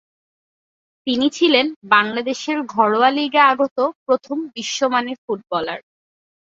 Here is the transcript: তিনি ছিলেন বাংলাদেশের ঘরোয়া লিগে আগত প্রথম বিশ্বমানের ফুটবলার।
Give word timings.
তিনি 1.07 1.27
ছিলেন 1.37 1.65
বাংলাদেশের 1.93 2.57
ঘরোয়া 2.73 3.09
লিগে 3.17 3.41
আগত 3.51 3.77
প্রথম 4.05 4.37
বিশ্বমানের 4.55 5.17
ফুটবলার। 5.25 5.79